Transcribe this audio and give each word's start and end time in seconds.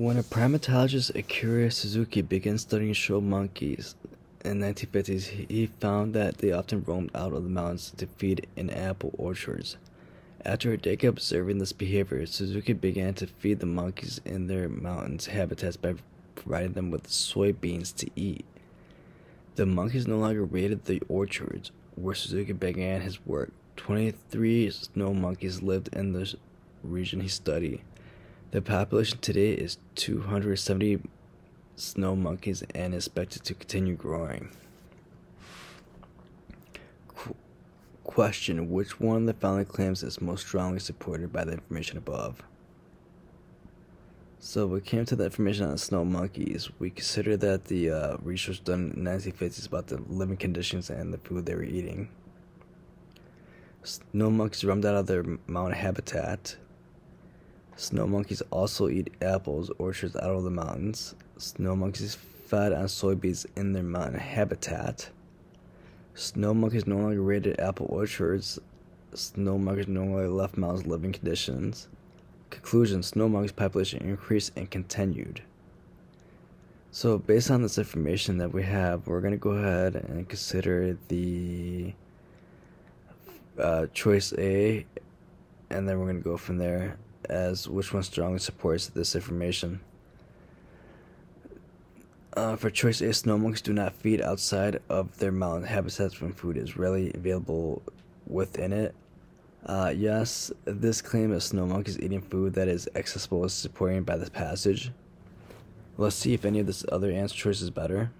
When 0.00 0.16
a 0.16 0.22
primatologist 0.22 1.14
Akira 1.14 1.70
Suzuki 1.70 2.22
began 2.22 2.56
studying 2.56 2.94
snow 2.94 3.20
monkeys 3.20 3.96
in 4.42 4.60
the 4.60 4.68
1950s, 4.68 5.24
he 5.50 5.66
found 5.66 6.14
that 6.14 6.38
they 6.38 6.52
often 6.52 6.82
roamed 6.84 7.10
out 7.14 7.34
of 7.34 7.44
the 7.44 7.50
mountains 7.50 7.92
to 7.98 8.06
feed 8.06 8.46
in 8.56 8.70
apple 8.70 9.12
orchards. 9.18 9.76
After 10.42 10.72
a 10.72 10.78
decade 10.78 11.10
observing 11.10 11.58
this 11.58 11.74
behavior, 11.74 12.24
Suzuki 12.24 12.72
began 12.72 13.12
to 13.12 13.26
feed 13.26 13.60
the 13.60 13.66
monkeys 13.66 14.22
in 14.24 14.46
their 14.46 14.70
mountains 14.70 15.26
habitats 15.26 15.76
by 15.76 15.96
providing 16.34 16.72
them 16.72 16.90
with 16.90 17.06
soybeans 17.08 17.94
to 17.96 18.08
eat. 18.16 18.46
The 19.56 19.66
monkeys 19.66 20.08
no 20.08 20.16
longer 20.16 20.46
raided 20.46 20.86
the 20.86 21.02
orchards 21.10 21.72
where 21.94 22.14
Suzuki 22.14 22.54
began 22.54 23.02
his 23.02 23.26
work. 23.26 23.52
23 23.76 24.70
snow 24.70 25.12
monkeys 25.12 25.60
lived 25.60 25.90
in 25.92 26.14
the 26.14 26.34
region 26.82 27.20
he 27.20 27.28
studied. 27.28 27.82
The 28.52 28.60
population 28.60 29.18
today 29.18 29.52
is 29.52 29.78
270 29.94 31.02
snow 31.76 32.16
monkeys 32.16 32.64
and 32.74 32.92
is 32.92 33.06
expected 33.06 33.44
to 33.44 33.54
continue 33.54 33.94
growing. 33.94 34.50
Qu- 37.06 37.36
question 38.02 38.68
Which 38.68 38.98
one 38.98 39.18
of 39.18 39.26
the 39.26 39.34
following 39.34 39.66
claims 39.66 40.02
is 40.02 40.20
most 40.20 40.48
strongly 40.48 40.80
supported 40.80 41.32
by 41.32 41.44
the 41.44 41.52
information 41.52 41.96
above? 41.96 42.42
So 44.40 44.66
we 44.66 44.80
came 44.80 45.04
to 45.04 45.14
the 45.14 45.26
information 45.26 45.66
on 45.66 45.78
snow 45.78 46.04
monkeys. 46.04 46.70
We 46.80 46.90
consider 46.90 47.36
that 47.36 47.66
the 47.66 47.90
uh, 47.90 48.16
research 48.20 48.64
done 48.64 48.92
in 48.96 49.04
the 49.04 49.10
1950s 49.12 49.68
about 49.68 49.86
the 49.86 49.98
living 50.08 50.36
conditions 50.36 50.90
and 50.90 51.14
the 51.14 51.18
food 51.18 51.46
they 51.46 51.54
were 51.54 51.62
eating. 51.62 52.08
Snow 53.84 54.28
monkeys 54.28 54.64
roamed 54.64 54.84
out 54.86 54.96
of 54.96 55.06
their 55.06 55.24
mountain 55.46 55.78
habitat. 55.78 56.56
Snow 57.80 58.06
monkeys 58.06 58.42
also 58.50 58.90
eat 58.90 59.10
apples, 59.22 59.70
orchards 59.78 60.14
out 60.14 60.36
of 60.36 60.44
the 60.44 60.50
mountains. 60.50 61.14
Snow 61.38 61.74
monkeys 61.74 62.14
fed 62.14 62.74
on 62.74 62.84
soybeans 62.84 63.46
in 63.56 63.72
their 63.72 63.82
mountain 63.82 64.20
habitat. 64.20 65.08
Snow 66.12 66.52
monkeys 66.52 66.86
no 66.86 66.98
longer 66.98 67.22
raided 67.22 67.58
apple 67.58 67.86
orchards. 67.88 68.58
Snow 69.14 69.56
monkeys 69.56 69.88
no 69.88 70.02
longer 70.02 70.28
left 70.28 70.58
mountains 70.58 70.86
living 70.86 71.12
conditions. 71.12 71.88
Conclusion 72.50 73.02
Snow 73.02 73.30
monkeys 73.30 73.52
population 73.52 74.02
increased 74.02 74.52
and 74.56 74.70
continued. 74.70 75.40
So, 76.90 77.16
based 77.16 77.50
on 77.50 77.62
this 77.62 77.78
information 77.78 78.36
that 78.38 78.52
we 78.52 78.62
have, 78.64 79.06
we're 79.06 79.22
going 79.22 79.32
to 79.32 79.38
go 79.38 79.52
ahead 79.52 79.94
and 79.94 80.28
consider 80.28 80.98
the 81.08 81.94
uh, 83.58 83.86
choice 83.94 84.34
A, 84.36 84.84
and 85.70 85.88
then 85.88 85.98
we're 85.98 86.04
going 86.04 86.22
to 86.22 86.28
go 86.28 86.36
from 86.36 86.58
there 86.58 86.98
as 87.28 87.68
which 87.68 87.92
one 87.92 88.02
strongly 88.02 88.38
supports 88.38 88.88
this 88.88 89.14
information. 89.14 89.80
Uh, 92.36 92.54
for 92.56 92.70
choice 92.70 93.00
A, 93.00 93.12
snow 93.12 93.36
monkeys 93.36 93.60
do 93.60 93.72
not 93.72 93.92
feed 93.94 94.20
outside 94.20 94.80
of 94.88 95.18
their 95.18 95.32
mountain 95.32 95.68
habitats 95.68 96.20
when 96.20 96.32
food 96.32 96.56
is 96.56 96.76
readily 96.76 97.10
available 97.14 97.82
within 98.26 98.72
it. 98.72 98.94
Uh, 99.66 99.92
yes, 99.94 100.50
this 100.64 101.02
claim 101.02 101.32
of 101.32 101.42
snow 101.42 101.66
monkeys 101.66 101.98
eating 101.98 102.22
food 102.22 102.54
that 102.54 102.68
is 102.68 102.88
accessible 102.94 103.44
is 103.44 103.52
supported 103.52 104.06
by 104.06 104.16
this 104.16 104.28
passage. 104.28 104.90
Let's 105.98 106.16
see 106.16 106.32
if 106.32 106.44
any 106.44 106.60
of 106.60 106.66
this 106.66 106.84
other 106.90 107.10
answer 107.10 107.36
choice 107.36 107.60
is 107.60 107.70
better. 107.70 108.10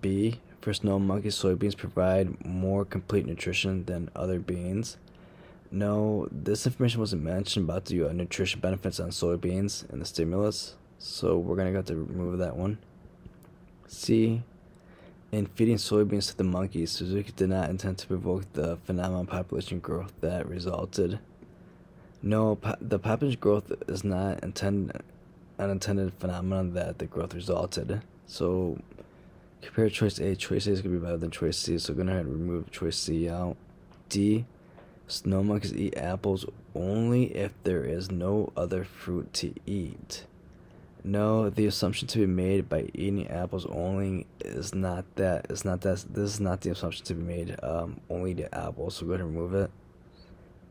B. 0.00 0.40
For 0.60 0.74
snow 0.74 0.98
monkeys, 0.98 1.36
soybeans 1.36 1.76
provide 1.76 2.44
more 2.44 2.84
complete 2.84 3.24
nutrition 3.24 3.84
than 3.84 4.10
other 4.16 4.38
beans. 4.38 4.96
No, 5.72 6.26
this 6.32 6.66
information 6.66 6.98
wasn't 6.98 7.22
mentioned 7.22 7.68
about 7.68 7.84
the 7.84 8.08
uh, 8.08 8.12
nutrition 8.12 8.60
benefits 8.60 8.98
on 8.98 9.10
soybeans 9.10 9.88
and 9.90 10.00
the 10.00 10.04
stimulus, 10.04 10.74
so 10.98 11.38
we're 11.38 11.54
gonna 11.54 11.70
have 11.70 11.84
to 11.86 11.94
remove 11.94 12.38
that 12.38 12.56
one. 12.56 12.78
C. 13.86 14.42
In 15.30 15.46
feeding 15.46 15.76
soybeans 15.76 16.28
to 16.30 16.36
the 16.36 16.42
monkeys, 16.42 16.90
Suzuki 16.90 17.32
did 17.36 17.50
not 17.50 17.70
intend 17.70 17.98
to 17.98 18.08
provoke 18.08 18.52
the 18.52 18.78
phenomenon 18.78 19.26
population 19.26 19.78
growth 19.78 20.12
that 20.20 20.48
resulted. 20.48 21.20
No, 22.20 22.58
the 22.80 22.98
population 22.98 23.38
growth 23.38 23.72
is 23.86 24.02
not 24.02 24.42
intended 24.42 26.12
phenomenon 26.18 26.74
that 26.74 26.98
the 26.98 27.06
growth 27.06 27.32
resulted. 27.32 28.02
So, 28.26 28.76
compare 29.62 29.88
choice 29.88 30.18
A. 30.18 30.34
Choice 30.34 30.66
A 30.66 30.72
is 30.72 30.82
to 30.82 30.88
be 30.88 30.98
better 30.98 31.16
than 31.16 31.30
choice 31.30 31.58
C, 31.58 31.78
so 31.78 31.92
we're 31.92 32.04
to 32.04 32.12
remove 32.24 32.72
choice 32.72 32.96
C 32.96 33.28
out. 33.28 33.56
D. 34.08 34.46
Snow 35.10 35.42
monkeys 35.42 35.74
eat 35.74 35.96
apples 35.96 36.46
only 36.72 37.36
if 37.36 37.52
there 37.64 37.82
is 37.82 38.12
no 38.12 38.52
other 38.56 38.84
fruit 38.84 39.32
to 39.34 39.52
eat. 39.66 40.24
No, 41.02 41.50
the 41.50 41.66
assumption 41.66 42.06
to 42.08 42.18
be 42.18 42.26
made 42.26 42.68
by 42.68 42.90
eating 42.94 43.26
apples 43.26 43.66
only 43.66 44.26
is 44.44 44.72
not 44.72 45.04
that. 45.16 45.46
It's 45.50 45.64
not 45.64 45.80
that. 45.80 46.04
This 46.14 46.34
is 46.34 46.40
not 46.40 46.60
the 46.60 46.70
assumption 46.70 47.04
to 47.06 47.14
be 47.14 47.22
made. 47.24 47.56
Um, 47.60 48.00
only 48.08 48.34
the 48.34 48.54
apples. 48.54 48.96
So 48.96 49.06
go 49.06 49.14
ahead 49.14 49.24
and 49.24 49.34
remove 49.34 49.54
it. 49.54 49.70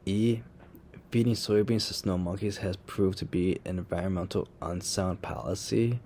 E. 0.06 0.42
Feeding 1.12 1.34
soybeans 1.34 1.88
to 1.88 1.94
snow 1.94 2.18
monkeys 2.18 2.58
has 2.58 2.78
proved 2.78 3.18
to 3.18 3.26
be 3.26 3.60
an 3.66 3.78
environmental 3.78 4.48
unsound 4.62 5.22
policy. 5.22 6.00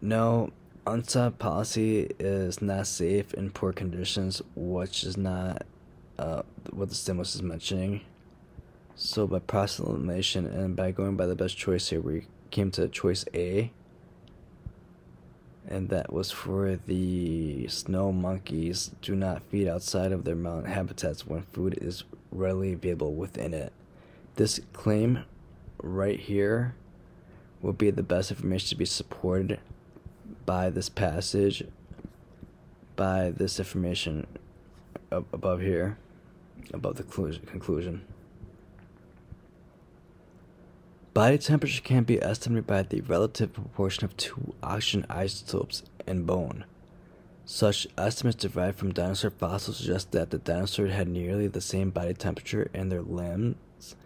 No, 0.00 0.50
unsound 0.86 1.40
policy 1.40 2.10
is 2.20 2.62
not 2.62 2.86
safe 2.86 3.34
in 3.34 3.50
poor 3.50 3.72
conditions, 3.72 4.42
which 4.54 5.02
is 5.02 5.16
not 5.16 5.62
uh, 6.18 6.42
what 6.70 6.88
the 6.88 6.94
stimulus 6.94 7.34
is 7.34 7.42
mentioning. 7.42 8.02
So 8.94 9.26
by 9.26 9.40
process 9.40 9.80
elimination 9.86 10.46
and 10.46 10.74
by 10.74 10.90
going 10.90 11.16
by 11.16 11.26
the 11.26 11.34
best 11.34 11.56
choice 11.56 11.88
here, 11.90 12.00
we 12.00 12.26
came 12.50 12.70
to 12.72 12.88
choice 12.88 13.24
A. 13.34 13.70
And 15.68 15.88
that 15.88 16.12
was 16.12 16.30
for 16.30 16.76
the 16.86 17.66
snow 17.68 18.12
monkeys 18.12 18.92
do 19.02 19.16
not 19.16 19.42
feed 19.42 19.68
outside 19.68 20.12
of 20.12 20.24
their 20.24 20.36
mountain 20.36 20.70
habitats 20.70 21.26
when 21.26 21.42
food 21.42 21.76
is 21.80 22.04
readily 22.30 22.72
available 22.72 23.14
within 23.14 23.52
it. 23.52 23.72
This 24.36 24.60
claim 24.72 25.24
right 25.82 26.20
here 26.20 26.74
would 27.62 27.78
be 27.78 27.90
the 27.90 28.02
best 28.02 28.30
information 28.30 28.68
to 28.68 28.76
be 28.76 28.84
supported 28.84 29.58
by 30.44 30.70
this 30.70 30.88
passage, 30.88 31.64
by 32.94 33.30
this 33.30 33.58
information 33.58 34.26
above 35.10 35.60
here, 35.60 35.98
above 36.72 36.96
the 36.96 37.02
conclusion. 37.02 38.02
Body 41.14 41.38
temperature 41.38 41.80
can 41.80 42.04
be 42.04 42.22
estimated 42.22 42.66
by 42.66 42.82
the 42.82 43.00
relative 43.00 43.54
proportion 43.54 44.04
of 44.04 44.16
two 44.18 44.54
oxygen 44.62 45.06
isotopes 45.08 45.82
in 46.06 46.24
bone. 46.24 46.66
Such 47.46 47.86
estimates 47.96 48.44
derived 48.44 48.78
from 48.78 48.92
dinosaur 48.92 49.30
fossils 49.30 49.78
suggest 49.78 50.12
that 50.12 50.30
the 50.30 50.38
dinosaurs 50.38 50.92
had 50.92 51.08
nearly 51.08 51.46
the 51.46 51.60
same 51.60 51.90
body 51.90 52.12
temperature 52.12 52.68
in 52.74 52.88
their 52.88 53.02
limbs 53.02 53.96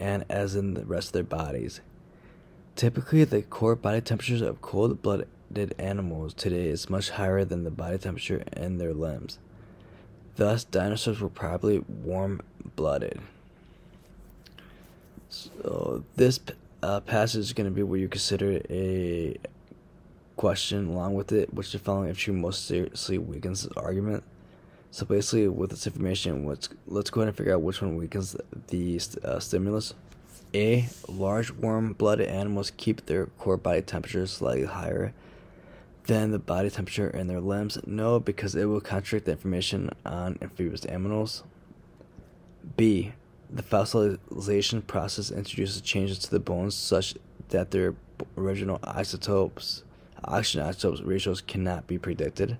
and 0.00 0.24
as 0.28 0.56
in 0.56 0.74
the 0.74 0.84
rest 0.86 1.08
of 1.08 1.12
their 1.12 1.22
bodies. 1.22 1.82
Typically, 2.74 3.22
the 3.24 3.42
core 3.42 3.76
body 3.76 4.00
temperatures 4.00 4.40
of 4.40 4.62
cold 4.62 5.02
blooded 5.02 5.74
animals 5.78 6.32
today 6.32 6.68
is 6.68 6.88
much 6.88 7.10
higher 7.10 7.44
than 7.44 7.64
the 7.64 7.70
body 7.70 7.98
temperature 7.98 8.42
in 8.56 8.78
their 8.78 8.94
limbs. 8.94 9.38
Thus, 10.36 10.64
dinosaurs 10.64 11.20
were 11.20 11.28
probably 11.28 11.84
warm 11.88 12.40
blooded. 12.76 13.20
So, 15.28 16.04
this 16.16 16.40
uh, 16.82 17.00
passage 17.00 17.40
is 17.40 17.52
going 17.52 17.68
to 17.68 17.74
be 17.74 17.82
what 17.82 18.00
you 18.00 18.08
consider 18.08 18.60
a 18.70 19.36
question 20.36 20.88
along 20.88 21.14
with 21.14 21.32
it, 21.32 21.52
which 21.52 21.72
the 21.72 21.78
following 21.78 22.08
if 22.08 22.16
issue 22.16 22.32
most 22.32 22.66
seriously 22.66 23.18
weakens 23.18 23.62
the 23.62 23.78
argument. 23.78 24.24
So 24.90 25.04
basically, 25.06 25.46
with 25.48 25.70
this 25.70 25.86
information, 25.86 26.46
let's 26.46 26.68
let's 26.86 27.10
go 27.10 27.20
ahead 27.20 27.28
and 27.28 27.36
figure 27.36 27.54
out 27.54 27.62
which 27.62 27.82
one 27.82 27.96
weakens 27.96 28.34
the 28.68 29.00
uh, 29.22 29.38
stimulus. 29.38 29.94
A. 30.52 30.88
Large 31.06 31.52
warm-blooded 31.52 32.26
animals 32.26 32.72
keep 32.76 33.06
their 33.06 33.26
core 33.26 33.56
body 33.56 33.82
temperature 33.82 34.26
slightly 34.26 34.64
higher 34.64 35.12
than 36.06 36.30
the 36.30 36.38
body 36.38 36.70
temperature 36.70 37.08
in 37.08 37.26
their 37.26 37.40
limbs. 37.40 37.78
No, 37.86 38.20
because 38.20 38.54
it 38.54 38.64
will 38.64 38.80
contradict 38.80 39.26
the 39.26 39.32
information 39.32 39.90
on 40.04 40.38
amphibious 40.42 40.84
animals. 40.84 41.44
B. 42.76 43.12
The 43.52 43.62
fossilization 43.62 44.86
process 44.86 45.30
introduces 45.30 45.80
changes 45.80 46.18
to 46.20 46.30
the 46.30 46.38
bones 46.38 46.74
such 46.74 47.14
that 47.48 47.72
their 47.72 47.94
original 48.36 48.78
isotopes, 48.84 49.82
oxygen 50.24 50.62
isotopes 50.62 51.00
ratios 51.00 51.40
cannot 51.40 51.86
be 51.86 51.98
predicted. 51.98 52.58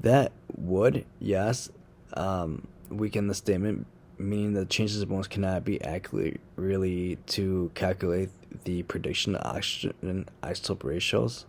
That 0.00 0.32
would, 0.56 1.04
yes, 1.18 1.70
um, 2.14 2.66
weaken 2.90 3.26
the 3.26 3.34
statement, 3.34 3.86
meaning 4.18 4.54
that 4.54 4.70
changes 4.70 5.02
in 5.02 5.08
bones 5.08 5.26
cannot 5.26 5.64
be 5.64 5.82
accurately 5.82 6.38
really 6.56 7.16
to 7.26 7.70
calculate 7.74 8.30
the 8.64 8.82
prediction 8.84 9.34
of 9.34 9.56
oxygen 9.56 10.28
isotope 10.42 10.84
ratios. 10.84 11.46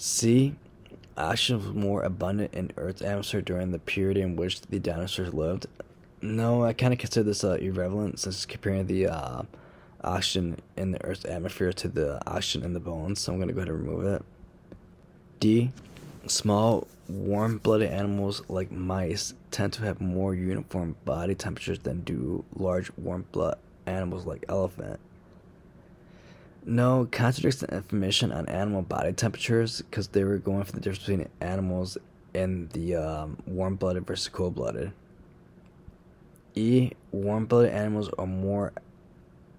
C. 0.00 0.54
Oxygen 1.16 1.56
was 1.56 1.74
more 1.74 2.04
abundant 2.04 2.54
in 2.54 2.70
Earth's 2.76 3.02
atmosphere 3.02 3.42
during 3.42 3.72
the 3.72 3.80
period 3.80 4.16
in 4.16 4.36
which 4.36 4.60
the 4.60 4.78
dinosaurs 4.78 5.34
lived. 5.34 5.66
No, 6.22 6.64
I 6.64 6.72
kind 6.72 6.92
of 6.92 7.00
consider 7.00 7.24
this 7.24 7.42
uh, 7.42 7.54
irrelevant 7.54 8.20
since 8.20 8.46
comparing 8.46 8.86
the 8.86 9.08
uh, 9.08 9.42
oxygen 10.04 10.60
in 10.76 10.92
the 10.92 11.04
Earth's 11.04 11.24
atmosphere 11.24 11.72
to 11.72 11.88
the 11.88 12.22
oxygen 12.30 12.64
in 12.64 12.74
the 12.74 12.80
bones, 12.80 13.18
so 13.18 13.32
I'm 13.32 13.38
going 13.38 13.48
to 13.48 13.54
go 13.54 13.60
ahead 13.60 13.70
and 13.70 13.84
remove 13.84 14.04
it. 14.04 14.24
D. 15.40 15.72
Small, 16.28 16.86
warm 17.08 17.58
blooded 17.58 17.90
animals 17.90 18.42
like 18.48 18.70
mice 18.70 19.34
tend 19.50 19.72
to 19.72 19.82
have 19.82 20.00
more 20.00 20.32
uniform 20.32 20.94
body 21.06 21.34
temperatures 21.34 21.80
than 21.80 22.02
do 22.02 22.44
large, 22.54 22.92
warm 22.96 23.26
blooded 23.32 23.58
animals 23.86 24.26
like 24.26 24.44
elephant. 24.48 25.00
No, 26.68 27.08
contradicts 27.10 27.60
the 27.60 27.74
information 27.74 28.30
on 28.30 28.46
animal 28.46 28.82
body 28.82 29.14
temperatures 29.14 29.80
because 29.80 30.08
they 30.08 30.22
were 30.22 30.36
going 30.36 30.64
for 30.64 30.72
the 30.72 30.80
difference 30.80 30.98
between 30.98 31.26
animals 31.40 31.96
and 32.34 32.68
the 32.72 32.94
um, 32.94 33.38
warm 33.46 33.76
blooded 33.76 34.06
versus 34.06 34.28
cold 34.28 34.54
blooded. 34.54 34.92
E. 36.54 36.90
Warm 37.10 37.46
blooded 37.46 37.72
animals 37.72 38.10
are 38.18 38.26
more 38.26 38.74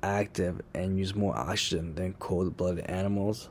active 0.03 0.61
and 0.75 0.99
use 0.99 1.15
more 1.15 1.35
oxygen 1.35 1.95
than 1.95 2.13
cold 2.13 2.55
blooded 2.55 2.85
animals. 2.85 3.49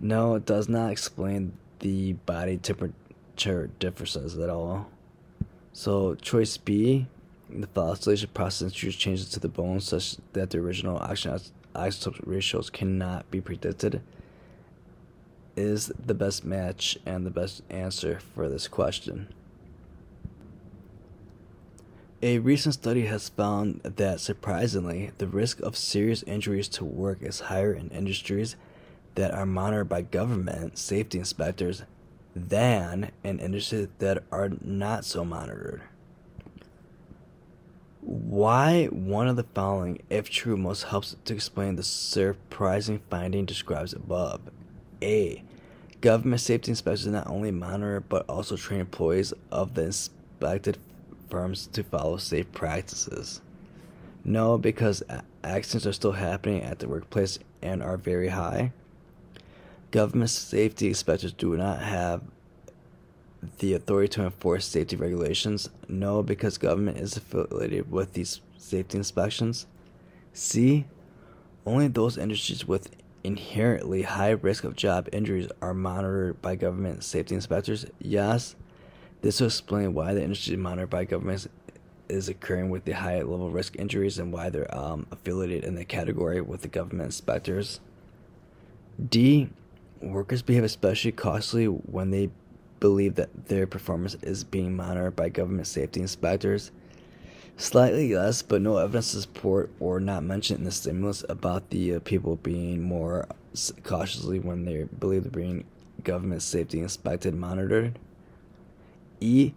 No, 0.00 0.36
it 0.36 0.46
does 0.46 0.70
not 0.70 0.90
explain 0.90 1.52
the 1.80 2.14
body 2.14 2.56
temperature 2.56 3.68
differences 3.78 4.38
at 4.38 4.48
all. 4.48 4.88
So, 5.74 6.14
choice 6.14 6.56
B 6.56 7.08
the 7.50 7.66
fossilization 7.66 8.32
process 8.34 8.62
introduces 8.62 9.00
changes 9.00 9.28
to 9.30 9.40
the 9.40 9.48
bones 9.48 9.84
such 9.84 10.16
that 10.32 10.50
the 10.50 10.58
original 10.58 10.98
oxygen 10.98 11.40
isotope 11.74 12.20
ratios 12.24 12.70
cannot 12.70 13.30
be 13.30 13.40
predicted 13.40 14.02
is 15.56 15.92
the 16.04 16.14
best 16.14 16.44
match 16.44 16.96
and 17.04 17.26
the 17.26 17.30
best 17.30 17.62
answer 17.68 18.20
for 18.34 18.48
this 18.48 18.68
question. 18.68 19.28
A 22.22 22.38
recent 22.38 22.74
study 22.74 23.06
has 23.06 23.28
found 23.28 23.80
that 23.82 24.20
surprisingly, 24.20 25.12
the 25.18 25.28
risk 25.28 25.60
of 25.60 25.76
serious 25.76 26.22
injuries 26.24 26.68
to 26.70 26.84
work 26.84 27.22
is 27.22 27.40
higher 27.40 27.72
in 27.72 27.90
industries 27.90 28.56
that 29.14 29.32
are 29.32 29.46
monitored 29.46 29.88
by 29.88 30.02
government 30.02 30.78
safety 30.78 31.18
inspectors 31.18 31.84
than 32.34 33.10
in 33.22 33.38
industries 33.38 33.88
that 33.98 34.22
are 34.30 34.50
not 34.60 35.04
so 35.04 35.24
monitored. 35.24 35.82
Why 38.00 38.86
one 38.86 39.26
of 39.26 39.36
the 39.36 39.42
following, 39.42 40.00
if 40.08 40.30
true, 40.30 40.56
most 40.56 40.84
helps 40.84 41.16
to 41.24 41.34
explain 41.34 41.76
the 41.76 41.82
surprising 41.82 43.00
finding 43.10 43.44
described 43.44 43.92
above? 43.92 44.40
A. 45.02 45.42
Government 46.00 46.40
safety 46.40 46.70
inspectors 46.70 47.08
not 47.08 47.26
only 47.26 47.50
monitor 47.50 48.00
but 48.00 48.24
also 48.28 48.56
train 48.56 48.80
employees 48.80 49.32
of 49.50 49.74
the 49.74 49.86
inspected 49.86 50.78
firms 51.28 51.66
to 51.72 51.82
follow 51.82 52.16
safe 52.16 52.50
practices. 52.52 53.40
No, 54.24 54.58
because 54.58 55.02
accidents 55.42 55.86
are 55.86 55.92
still 55.92 56.12
happening 56.12 56.62
at 56.62 56.78
the 56.78 56.88
workplace 56.88 57.38
and 57.62 57.82
are 57.82 57.96
very 57.96 58.28
high. 58.28 58.72
Government 59.90 60.30
safety 60.30 60.88
inspectors 60.88 61.32
do 61.32 61.56
not 61.56 61.80
have 61.80 62.22
the 63.58 63.74
authority 63.74 64.08
to 64.08 64.24
enforce 64.24 64.66
safety 64.66 64.96
regulations? 64.96 65.70
No, 65.88 66.22
because 66.22 66.58
government 66.58 66.98
is 66.98 67.16
affiliated 67.16 67.90
with 67.90 68.12
these 68.12 68.40
safety 68.56 68.98
inspections. 68.98 69.66
C. 70.32 70.86
Only 71.66 71.88
those 71.88 72.16
industries 72.16 72.66
with 72.66 72.90
inherently 73.24 74.02
high 74.02 74.30
risk 74.30 74.64
of 74.64 74.76
job 74.76 75.08
injuries 75.12 75.48
are 75.60 75.74
monitored 75.74 76.40
by 76.40 76.56
government 76.56 77.04
safety 77.04 77.34
inspectors. 77.34 77.84
Yes, 77.98 78.56
this 79.20 79.40
will 79.40 79.48
explain 79.48 79.94
why 79.94 80.14
the 80.14 80.22
industry 80.22 80.56
monitored 80.56 80.90
by 80.90 81.04
government 81.04 81.48
is 82.08 82.28
occurring 82.28 82.70
with 82.70 82.84
the 82.84 82.92
high 82.92 83.18
level 83.18 83.50
risk 83.50 83.76
injuries 83.76 84.18
and 84.18 84.32
why 84.32 84.48
they're 84.48 84.74
um, 84.76 85.06
affiliated 85.10 85.64
in 85.64 85.74
the 85.74 85.84
category 85.84 86.40
with 86.40 86.62
the 86.62 86.68
government 86.68 87.06
inspectors. 87.06 87.80
D. 89.08 89.50
Workers 90.00 90.42
behave 90.42 90.64
especially 90.64 91.12
costly 91.12 91.66
when 91.66 92.10
they 92.10 92.30
believe 92.80 93.14
that 93.16 93.48
their 93.48 93.66
performance 93.66 94.14
is 94.22 94.44
being 94.44 94.76
monitored 94.76 95.16
by 95.16 95.28
government 95.28 95.66
safety 95.66 96.00
inspectors. 96.00 96.70
Slightly 97.56 98.14
less, 98.14 98.42
but 98.42 98.62
no 98.62 98.76
evidence 98.76 99.12
to 99.12 99.22
support 99.22 99.70
or 99.80 99.98
not 99.98 100.22
mentioned 100.22 100.60
in 100.60 100.64
the 100.64 100.70
stimulus 100.70 101.24
about 101.28 101.70
the 101.70 101.94
uh, 101.94 102.00
people 102.00 102.36
being 102.36 102.82
more 102.82 103.26
cautiously 103.82 104.38
when 104.38 104.64
they 104.64 104.84
believe 104.84 105.24
they're 105.24 105.32
being 105.32 105.64
government 106.04 106.42
safety 106.42 106.78
inspected 106.78 107.34
monitored. 107.34 107.98
E. 109.20 109.52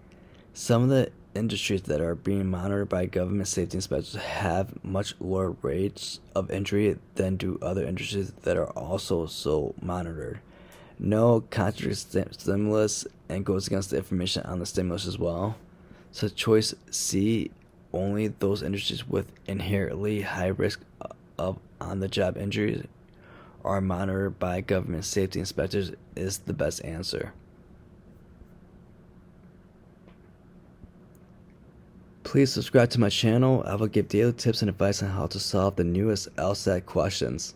Some 0.53 0.83
of 0.83 0.89
the 0.89 1.11
industries 1.35 1.83
that 1.83 2.01
are 2.01 2.15
being 2.15 2.49
monitored 2.49 2.89
by 2.89 3.05
government 3.05 3.47
safety 3.47 3.77
inspectors 3.77 4.15
have 4.15 4.83
much 4.83 5.13
lower 5.19 5.51
rates 5.61 6.19
of 6.35 6.49
injury 6.49 6.97
than 7.15 7.37
do 7.37 7.59
other 7.61 7.85
industries 7.85 8.31
that 8.41 8.57
are 8.57 8.71
also 8.71 9.27
so 9.27 9.75
monitored 9.81 10.39
no 11.01 11.41
contradicts 11.49 12.07
stimulus 12.37 13.07
and 13.27 13.43
goes 13.43 13.65
against 13.67 13.89
the 13.89 13.97
information 13.97 14.43
on 14.43 14.59
the 14.59 14.65
stimulus 14.65 15.07
as 15.07 15.17
well. 15.17 15.57
So 16.11 16.27
choice 16.27 16.75
C, 16.91 17.51
only 17.91 18.27
those 18.27 18.61
industries 18.61 19.07
with 19.07 19.25
inherently 19.47 20.21
high 20.21 20.47
risk 20.47 20.81
of 21.39 21.57
on-the-job 21.81 22.37
injuries 22.37 22.85
are 23.65 23.81
monitored 23.81 24.37
by 24.37 24.61
government 24.61 25.05
safety 25.05 25.39
inspectors 25.39 25.91
is 26.15 26.37
the 26.39 26.53
best 26.53 26.85
answer. 26.85 27.33
Please 32.23 32.53
subscribe 32.53 32.89
to 32.91 32.99
my 32.99 33.09
channel. 33.09 33.63
I 33.65 33.75
will 33.75 33.87
give 33.87 34.07
daily 34.07 34.33
tips 34.33 34.61
and 34.61 34.69
advice 34.69 35.01
on 35.01 35.09
how 35.09 35.25
to 35.27 35.39
solve 35.39 35.75
the 35.75 35.83
newest 35.83 36.33
LSAT 36.35 36.85
questions. 36.85 37.55